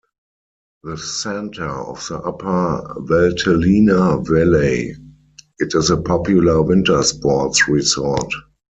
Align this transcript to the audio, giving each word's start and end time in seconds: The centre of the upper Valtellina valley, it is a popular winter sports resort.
The 0.81 0.97
centre 0.97 1.69
of 1.69 2.03
the 2.07 2.17
upper 2.17 3.01
Valtellina 3.01 4.25
valley, 4.27 4.95
it 5.59 5.75
is 5.75 5.91
a 5.91 5.97
popular 5.97 6.59
winter 6.63 7.03
sports 7.03 7.67
resort. 7.67 8.33